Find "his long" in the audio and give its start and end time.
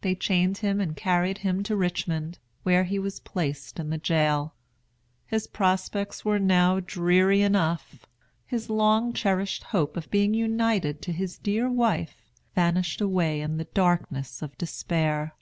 8.44-9.12